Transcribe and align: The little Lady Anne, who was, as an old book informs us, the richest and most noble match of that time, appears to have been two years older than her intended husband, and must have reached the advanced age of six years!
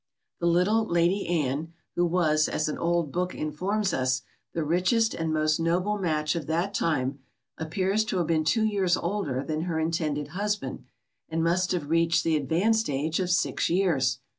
The 0.39 0.47
little 0.47 0.87
Lady 0.87 1.27
Anne, 1.27 1.73
who 1.95 2.07
was, 2.07 2.49
as 2.49 2.67
an 2.67 2.79
old 2.79 3.11
book 3.11 3.35
informs 3.35 3.93
us, 3.93 4.23
the 4.51 4.63
richest 4.63 5.13
and 5.13 5.31
most 5.31 5.59
noble 5.59 5.99
match 5.99 6.33
of 6.35 6.47
that 6.47 6.73
time, 6.73 7.19
appears 7.59 8.03
to 8.05 8.17
have 8.17 8.25
been 8.25 8.43
two 8.43 8.63
years 8.63 8.97
older 8.97 9.43
than 9.43 9.61
her 9.65 9.79
intended 9.79 10.29
husband, 10.29 10.85
and 11.29 11.43
must 11.43 11.71
have 11.71 11.91
reached 11.91 12.23
the 12.23 12.35
advanced 12.35 12.89
age 12.89 13.19
of 13.19 13.29
six 13.29 13.69
years! 13.69 14.17